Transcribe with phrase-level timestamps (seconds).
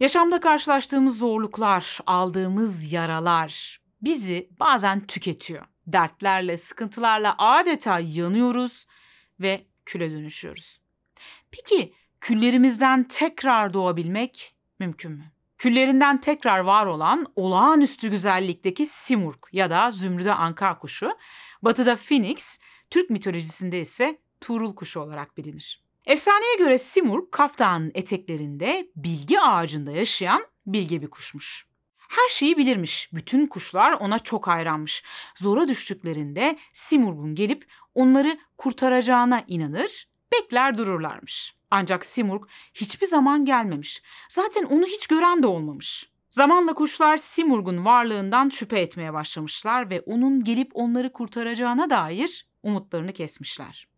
[0.00, 5.64] Yaşamda karşılaştığımız zorluklar, aldığımız yaralar bizi bazen tüketiyor.
[5.86, 8.86] Dertlerle, sıkıntılarla adeta yanıyoruz
[9.40, 10.80] ve küle dönüşüyoruz.
[11.50, 15.24] Peki küllerimizden tekrar doğabilmek mümkün mü?
[15.58, 21.16] Küllerinden tekrar var olan olağanüstü güzellikteki simurg ya da zümrüde anka kuşu,
[21.62, 22.58] batıda phoenix,
[22.90, 25.85] Türk mitolojisinde ise Tuğrul kuşu olarak bilinir.
[26.06, 31.66] Efsaneye göre Simurg, Kaf Dağı'nın eteklerinde bilgi ağacında yaşayan bilge bir kuşmuş.
[31.96, 33.10] Her şeyi bilirmiş.
[33.12, 35.02] Bütün kuşlar ona çok hayranmış.
[35.36, 41.56] Zora düştüklerinde Simurg'un gelip onları kurtaracağına inanır, bekler dururlarmış.
[41.70, 44.02] Ancak Simurg hiçbir zaman gelmemiş.
[44.28, 46.10] Zaten onu hiç gören de olmamış.
[46.30, 53.95] Zamanla kuşlar Simurg'un varlığından şüphe etmeye başlamışlar ve onun gelip onları kurtaracağına dair umutlarını kesmişler.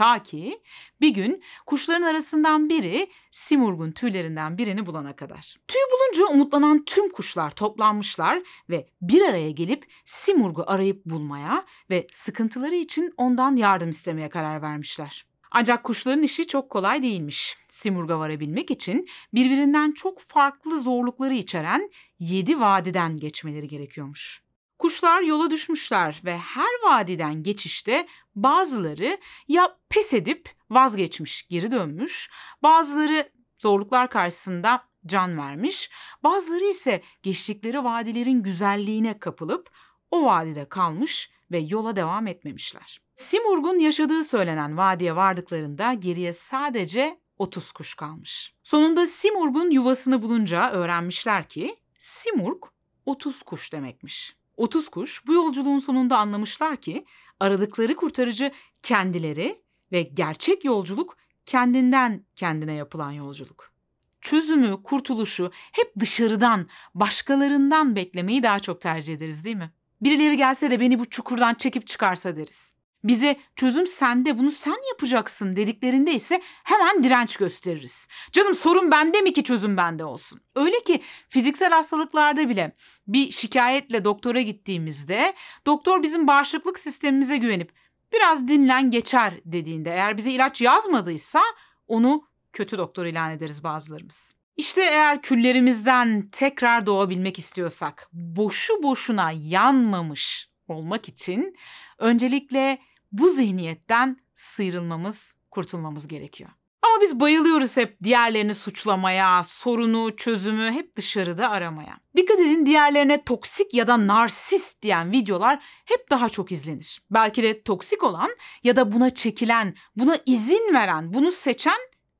[0.00, 0.60] Ta ki
[1.00, 5.56] bir gün kuşların arasından biri Simurg'un tüylerinden birini bulana kadar.
[5.68, 12.74] Tüy bulunca umutlanan tüm kuşlar toplanmışlar ve bir araya gelip Simurg'u arayıp bulmaya ve sıkıntıları
[12.74, 15.26] için ondan yardım istemeye karar vermişler.
[15.50, 17.56] Ancak kuşların işi çok kolay değilmiş.
[17.68, 24.49] Simurg'a varabilmek için birbirinden çok farklı zorlukları içeren yedi vadiden geçmeleri gerekiyormuş.
[24.80, 32.30] Kuşlar yola düşmüşler ve her vadiden geçişte bazıları ya pes edip vazgeçmiş, geri dönmüş,
[32.62, 35.90] bazıları zorluklar karşısında can vermiş,
[36.24, 39.70] bazıları ise geçtikleri vadilerin güzelliğine kapılıp
[40.10, 43.00] o vadide kalmış ve yola devam etmemişler.
[43.14, 48.54] Simurg'un yaşadığı söylenen vadiye vardıklarında geriye sadece 30 kuş kalmış.
[48.62, 52.62] Sonunda Simurg'un yuvasını bulunca öğrenmişler ki Simurg
[53.06, 54.39] 30 kuş demekmiş.
[54.60, 57.04] 30 kuş bu yolculuğun sonunda anlamışlar ki
[57.40, 61.16] aradıkları kurtarıcı kendileri ve gerçek yolculuk
[61.46, 63.72] kendinden kendine yapılan yolculuk.
[64.20, 69.72] Çözümü, kurtuluşu hep dışarıdan, başkalarından beklemeyi daha çok tercih ederiz değil mi?
[70.00, 72.74] Birileri gelse de beni bu çukurdan çekip çıkarsa deriz.
[73.04, 78.08] Bize çözüm sende bunu sen yapacaksın dediklerinde ise hemen direnç gösteririz.
[78.32, 80.40] Canım sorun bende mi ki çözüm bende olsun?
[80.54, 82.76] Öyle ki fiziksel hastalıklarda bile
[83.06, 85.34] bir şikayetle doktora gittiğimizde
[85.66, 87.72] doktor bizim bağışıklık sistemimize güvenip
[88.12, 91.42] biraz dinlen geçer dediğinde eğer bize ilaç yazmadıysa
[91.88, 94.34] onu kötü doktor ilan ederiz bazılarımız.
[94.56, 101.56] İşte eğer küllerimizden tekrar doğabilmek istiyorsak boşu boşuna yanmamış olmak için
[101.98, 102.78] öncelikle
[103.12, 106.50] bu zihniyetten sıyrılmamız, kurtulmamız gerekiyor.
[106.82, 112.00] Ama biz bayılıyoruz hep diğerlerini suçlamaya, sorunu, çözümü hep dışarıda aramaya.
[112.16, 117.02] Dikkat edin diğerlerine toksik ya da narsist diyen videolar hep daha çok izlenir.
[117.10, 118.30] Belki de toksik olan
[118.64, 121.78] ya da buna çekilen, buna izin veren, bunu seçen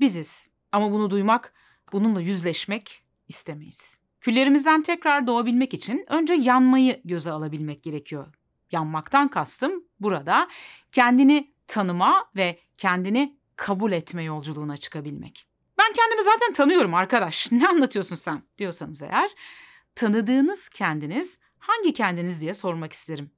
[0.00, 0.50] biziz.
[0.72, 1.54] Ama bunu duymak,
[1.92, 4.01] bununla yüzleşmek istemeyiz.
[4.22, 8.34] Küllerimizden tekrar doğabilmek için önce yanmayı göze alabilmek gerekiyor
[8.72, 10.48] yanmaktan kastım burada
[10.92, 15.46] kendini tanıma ve kendini kabul etme yolculuğuna çıkabilmek.
[15.78, 17.48] Ben kendimi zaten tanıyorum arkadaş.
[17.52, 19.30] Ne anlatıyorsun sen diyorsanız eğer
[19.94, 23.30] tanıdığınız kendiniz hangi kendiniz diye sormak isterim.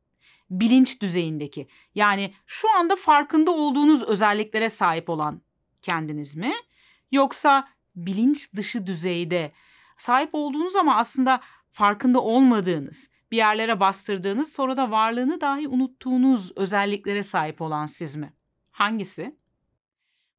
[0.51, 5.43] Bilinç düzeyindeki yani şu anda farkında olduğunuz özelliklere sahip olan
[5.83, 6.53] kendiniz mi?
[7.13, 9.53] Yoksa bilinç dışı düzeyde
[9.97, 11.41] sahip olduğunuz ama aslında
[11.73, 18.33] farkında olmadığınız, bir yerlere bastırdığınız sonra da varlığını dahi unuttuğunuz özelliklere sahip olan siz mi?
[18.71, 19.37] Hangisi?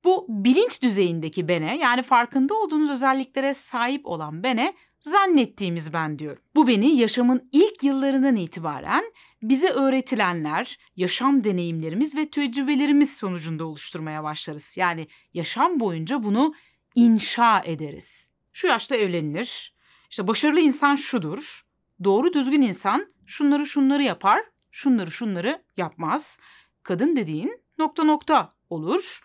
[0.04, 6.44] Bu bilinç düzeyindeki bene yani farkında olduğunuz özelliklere sahip olan bene zannettiğimiz ben diyorum.
[6.56, 9.04] Bu beni yaşamın ilk yıllarından itibaren
[9.42, 14.78] bize öğretilenler, yaşam deneyimlerimiz ve tecrübelerimiz sonucunda oluşturmaya başlarız.
[14.78, 16.54] Yani yaşam boyunca bunu
[16.96, 18.32] inşa ederiz.
[18.56, 19.74] Şu yaşta evlenilir.
[20.10, 21.66] İşte başarılı insan şudur
[22.04, 26.38] doğru düzgün insan şunları şunları yapar, şunları şunları yapmaz.
[26.84, 29.22] Kadın dediğin nokta nokta olur.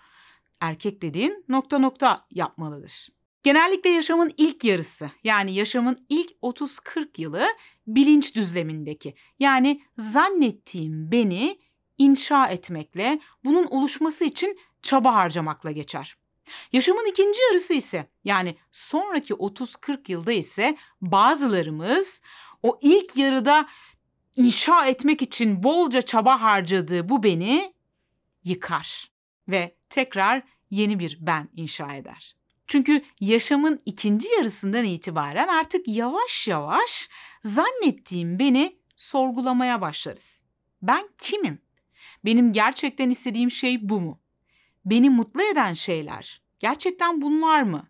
[0.61, 3.09] Erkek dediğin nokta nokta yapmalıdır.
[3.43, 7.47] Genellikle yaşamın ilk yarısı yani yaşamın ilk 30-40 yılı
[7.87, 11.59] bilinç düzlemindeki yani zannettiğim beni
[11.99, 16.20] inşa etmekle bunun oluşması için çaba harcamakla geçer.
[16.73, 22.23] Yaşamın ikinci yarısı ise yani sonraki 30-40 yılda ise bazılarımız
[22.63, 23.69] o ilk yarıda
[24.37, 27.75] inşa etmek için bolca çaba harcadığı bu beni
[28.45, 29.11] yıkar
[29.49, 32.37] ve tekrar yeni bir ben inşa eder.
[32.67, 37.09] Çünkü yaşamın ikinci yarısından itibaren artık yavaş yavaş
[37.43, 40.43] zannettiğim beni sorgulamaya başlarız.
[40.83, 41.63] Ben kimim?
[42.25, 44.21] Benim gerçekten istediğim şey bu mu?
[44.84, 47.88] Beni mutlu eden şeyler gerçekten bunlar mı?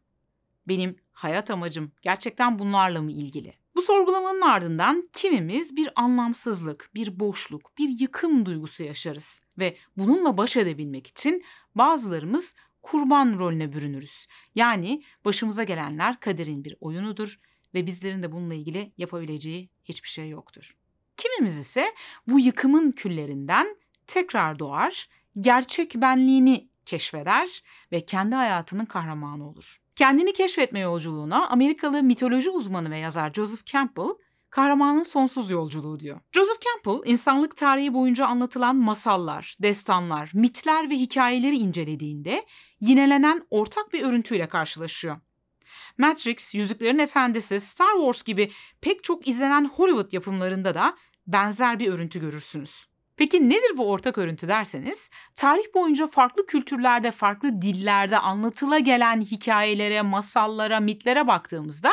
[0.69, 3.55] Benim hayat amacım gerçekten bunlarla mı ilgili?
[3.75, 10.57] Bu sorgulamanın ardından kimimiz bir anlamsızlık, bir boşluk, bir yıkım duygusu yaşarız ve bununla baş
[10.57, 11.45] edebilmek için
[11.75, 14.27] bazılarımız kurban rolüne bürünürüz.
[14.55, 17.41] Yani başımıza gelenler kaderin bir oyunudur
[17.75, 20.77] ve bizlerin de bununla ilgili yapabileceği hiçbir şey yoktur.
[21.17, 21.95] Kimimiz ise
[22.27, 23.77] bu yıkımın küllerinden
[24.07, 25.09] tekrar doğar,
[25.41, 29.81] gerçek benliğini keşfeder ve kendi hayatının kahramanı olur.
[29.97, 34.15] Kendini keşfetme yolculuğuna Amerikalı mitoloji uzmanı ve yazar Joseph Campbell
[34.51, 36.21] kahramanın sonsuz yolculuğu diyor.
[36.33, 42.47] Joseph Campbell, insanlık tarihi boyunca anlatılan masallar, destanlar, mitler ve hikayeleri incelediğinde
[42.81, 45.17] yinelenen ortak bir örüntüyle karşılaşıyor.
[45.99, 48.51] Matrix, Yüzüklerin Efendisi, Star Wars gibi
[48.81, 50.97] pek çok izlenen Hollywood yapımlarında da
[51.27, 52.90] benzer bir örüntü görürsünüz.
[53.21, 60.03] Peki nedir bu ortak örüntü derseniz, tarih boyunca farklı kültürlerde, farklı dillerde anlatıla gelen hikayelere,
[60.03, 61.91] masallara, mitlere baktığımızda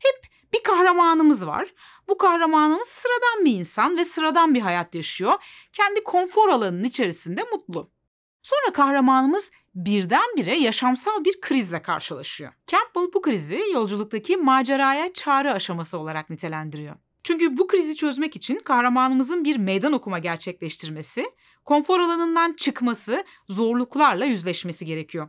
[0.00, 1.68] hep bir kahramanımız var.
[2.08, 5.34] Bu kahramanımız sıradan bir insan ve sıradan bir hayat yaşıyor.
[5.72, 7.90] Kendi konfor alanının içerisinde mutlu.
[8.42, 12.52] Sonra kahramanımız birdenbire yaşamsal bir krizle karşılaşıyor.
[12.66, 16.96] Campbell bu krizi yolculuktaki maceraya çağrı aşaması olarak nitelendiriyor.
[17.26, 21.26] Çünkü bu krizi çözmek için kahramanımızın bir meydan okuma gerçekleştirmesi,
[21.64, 25.28] konfor alanından çıkması, zorluklarla yüzleşmesi gerekiyor.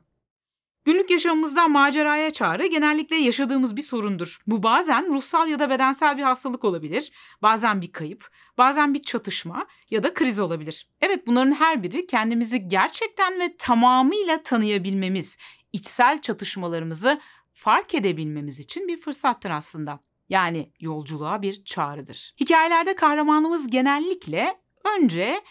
[0.85, 4.39] Günlük yaşamımızda maceraya çağrı genellikle yaşadığımız bir sorundur.
[4.47, 7.11] Bu bazen ruhsal ya da bedensel bir hastalık olabilir,
[7.41, 10.89] bazen bir kayıp, bazen bir çatışma ya da kriz olabilir.
[11.01, 15.37] Evet bunların her biri kendimizi gerçekten ve tamamıyla tanıyabilmemiz,
[15.73, 17.21] içsel çatışmalarımızı
[17.53, 20.06] fark edebilmemiz için bir fırsattır aslında.
[20.29, 22.33] Yani yolculuğa bir çağrıdır.
[22.39, 24.55] Hikayelerde kahramanımız genellikle
[24.97, 25.41] önce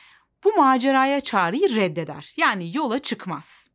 [0.45, 2.35] bu maceraya çağrıyı reddeder.
[2.37, 3.71] Yani yola çıkmaz.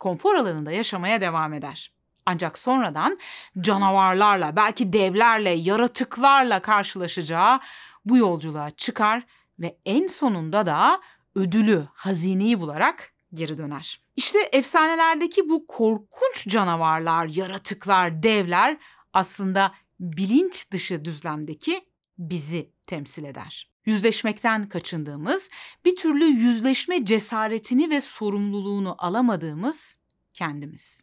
[0.00, 1.92] Konfor alanında yaşamaya devam eder.
[2.26, 3.18] Ancak sonradan
[3.60, 7.60] canavarlarla, belki devlerle, yaratıklarla karşılaşacağı
[8.04, 9.22] bu yolculuğa çıkar
[9.58, 11.00] ve en sonunda da
[11.34, 14.00] ödülü, hazineyi bularak geri döner.
[14.16, 18.76] İşte efsanelerdeki bu korkunç canavarlar, yaratıklar, devler
[19.12, 21.80] aslında bilinç dışı düzlemdeki
[22.18, 23.70] bizi temsil eder.
[23.86, 25.50] Yüzleşmekten kaçındığımız,
[25.84, 29.98] bir türlü yüzleşme cesaretini ve sorumluluğunu alamadığımız
[30.34, 31.00] kendimiz.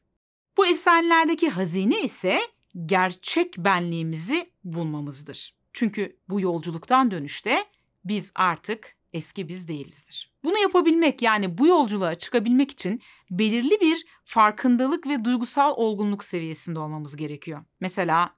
[0.57, 2.40] Bu efsanelerdeki hazine ise
[2.86, 5.56] gerçek benliğimizi bulmamızdır.
[5.74, 7.66] Çünkü bu yolculuktan dönüşte
[8.06, 10.34] biz artık eski biz değilizdir.
[10.44, 13.01] Bunu yapabilmek yani bu yolculuğa çıkabilmek için
[13.31, 17.63] belirli bir farkındalık ve duygusal olgunluk seviyesinde olmamız gerekiyor.
[17.80, 18.34] Mesela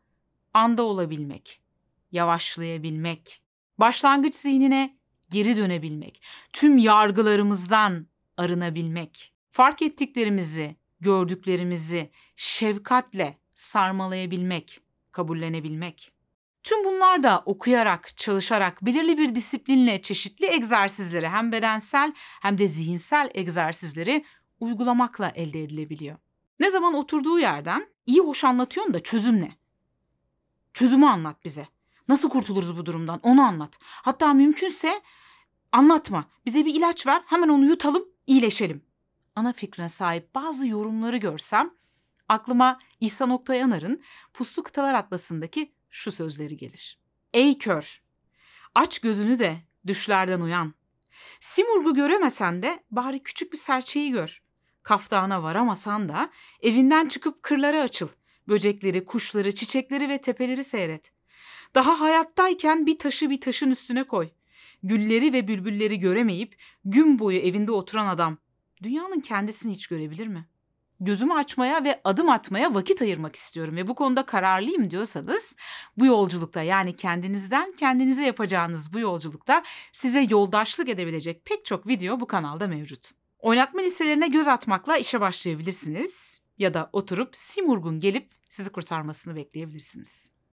[0.56, 1.62] anda olabilmek,
[2.12, 3.42] yavaşlayabilmek,
[3.78, 4.98] başlangıç zihnine
[5.30, 6.22] geri dönebilmek,
[6.54, 8.08] tüm yargılarımızdan
[8.38, 14.80] arınabilmek, fark ettiklerimizi, gördüklerimizi şefkatle sarmalayabilmek,
[15.12, 16.12] kabullenebilmek.
[16.64, 23.30] Tüm bunlar da okuyarak, çalışarak, belirli bir disiplinle çeşitli egzersizleri hem bedensel hem de zihinsel
[23.34, 24.26] egzersizleri
[24.60, 26.18] uygulamakla elde edilebiliyor.
[26.60, 29.65] Ne zaman oturduğu yerden iyi hoş anlatıyorsun da çözüm ne?
[30.76, 31.68] Çözümü anlat bize.
[32.08, 33.78] Nasıl kurtuluruz bu durumdan onu anlat.
[33.82, 35.02] Hatta mümkünse
[35.72, 36.26] anlatma.
[36.46, 38.86] Bize bir ilaç ver hemen onu yutalım iyileşelim.
[39.36, 41.74] Ana fikrine sahip bazı yorumları görsem
[42.30, 47.00] aklıma İhsan Oktay Anar'ın Puslu Kıtalar Atlası'ndaki şu sözleri gelir.
[47.34, 48.02] Ey kör!
[48.76, 49.58] Aç gözünü de
[49.88, 50.74] düşlerden uyan.
[51.40, 54.44] Simurgu göremesen de bari küçük bir serçeyi gör.
[54.84, 56.30] Kaftağına varamasan da
[56.62, 58.10] evinden çıkıp kırlara açıl.
[58.48, 61.12] Böcekleri, kuşları, çiçekleri ve tepeleri seyret.
[61.76, 64.30] Daha hayattayken bir taşı bir taşın üstüne koy.
[64.84, 68.38] Gülleri ve bülbülleri göremeyip gün boyu evinde oturan adam
[68.84, 70.46] dünyanın kendisini hiç görebilir mi?
[71.00, 75.56] Gözümü açmaya ve adım atmaya vakit ayırmak istiyorum ve bu konuda kararlıyım diyorsanız
[75.98, 82.28] bu yolculukta yani kendinizden kendinize yapacağınız bu yolculukta size yoldaşlık edebilecek pek çok video bu
[82.28, 83.12] kanalda mevcut.
[83.40, 90.35] Oynatma listelerine göz atmakla işe başlayabilirsiniz ya da oturup Simurg'un gelip sizi kurtarmasını bekleyebilirsiniz.